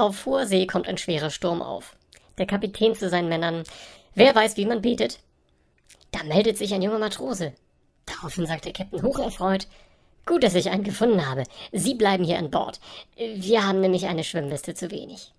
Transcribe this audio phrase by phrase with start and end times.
[0.00, 1.94] Auf hoher See kommt ein schwerer Sturm auf.
[2.38, 3.64] Der Kapitän zu seinen Männern.
[4.14, 5.18] Wer weiß, wie man betet?
[6.10, 7.52] Da meldet sich ein junger Matrose.
[8.06, 9.66] Daraufhin sagt der Captain hocherfreut.
[10.24, 11.44] Gut, dass ich einen gefunden habe.
[11.72, 12.80] Sie bleiben hier an Bord.
[13.18, 15.34] Wir haben nämlich eine Schwimmweste zu wenig.